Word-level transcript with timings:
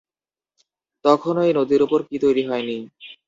তখনো 1.05 1.39
এই 1.47 1.53
নদীর 1.59 1.81
ওপর 1.83 1.99
কি 2.07 2.15
তৈরি 2.23 2.43
হয়নি? 2.49 2.77